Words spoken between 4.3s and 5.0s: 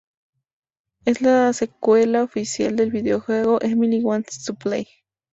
to Play".